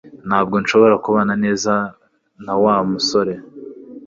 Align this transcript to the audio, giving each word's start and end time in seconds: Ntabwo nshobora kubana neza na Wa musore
Ntabwo 0.27 0.55
nshobora 0.63 0.95
kubana 1.03 1.33
neza 1.43 1.73
na 2.45 2.53
Wa 2.63 2.75
musore 2.91 3.33